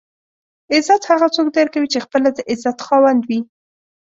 عزت 0.73 1.01
هغه 1.11 1.27
څوک 1.35 1.47
درکوي 1.57 1.87
چې 1.93 2.03
خپله 2.05 2.29
د 2.33 2.39
عزت 2.51 2.77
خاوند 2.87 3.21
وي. 3.29 3.39